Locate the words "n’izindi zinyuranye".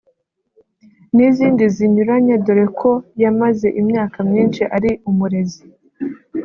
1.15-2.35